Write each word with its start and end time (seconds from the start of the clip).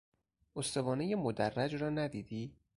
استوانه 0.55 1.15
مدرّج 1.15 1.75
را 1.75 1.89
ندیدی؟ 1.89 2.55